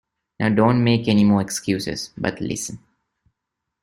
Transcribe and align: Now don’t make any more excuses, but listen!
Now 0.39 0.49
don’t 0.49 0.77
make 0.83 1.07
any 1.07 1.23
more 1.23 1.41
excuses, 1.41 2.09
but 2.17 2.41
listen! 2.41 2.79